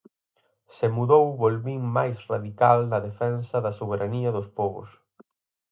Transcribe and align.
Se 0.75 0.85
mudou 0.95 1.25
volvín 1.43 1.81
máis 1.97 2.15
radical 2.31 2.77
na 2.91 2.99
defensa 3.07 3.57
da 3.65 3.75
soberanía 3.79 4.29
dos 4.37 4.47
pobos. 4.57 4.89